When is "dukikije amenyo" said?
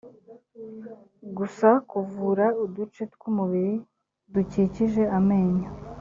4.33-5.69